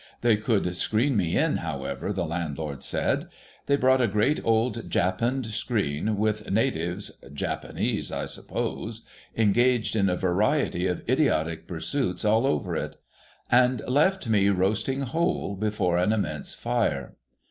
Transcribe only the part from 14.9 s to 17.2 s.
whole before an immense fire.